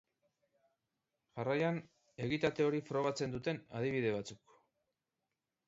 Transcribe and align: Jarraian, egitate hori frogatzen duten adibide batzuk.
Jarraian, 1.39 1.77
egitate 2.29 2.67
hori 2.69 2.81
frogatzen 2.89 3.37
duten 3.39 3.63
adibide 3.83 4.17
batzuk. 4.19 4.59